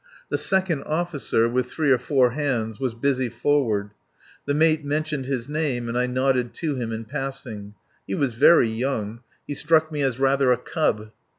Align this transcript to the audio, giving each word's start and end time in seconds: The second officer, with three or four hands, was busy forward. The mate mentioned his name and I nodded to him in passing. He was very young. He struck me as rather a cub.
The 0.29 0.37
second 0.39 0.81
officer, 0.85 1.47
with 1.47 1.67
three 1.67 1.91
or 1.91 1.99
four 1.99 2.31
hands, 2.31 2.79
was 2.79 2.95
busy 2.95 3.29
forward. 3.29 3.91
The 4.47 4.55
mate 4.55 4.83
mentioned 4.83 5.27
his 5.27 5.47
name 5.47 5.87
and 5.87 5.95
I 5.95 6.07
nodded 6.07 6.55
to 6.55 6.73
him 6.73 6.91
in 6.91 7.05
passing. 7.05 7.75
He 8.07 8.15
was 8.15 8.33
very 8.33 8.67
young. 8.67 9.19
He 9.45 9.53
struck 9.53 9.91
me 9.91 10.01
as 10.01 10.17
rather 10.17 10.51
a 10.51 10.57
cub. 10.57 11.11